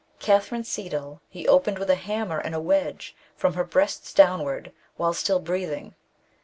[0.17, 5.19] Catherine Seidel he opened with a hammer and a wedge, from her breast downwards, whilst
[5.19, 5.93] still breathing.